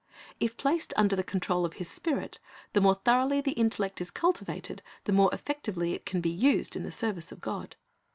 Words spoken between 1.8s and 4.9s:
Spirit, the more thoroughly the intellect is cultivated,